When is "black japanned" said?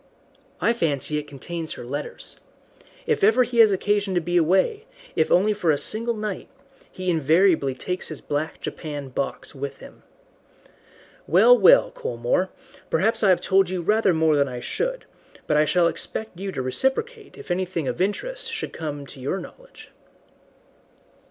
8.19-9.13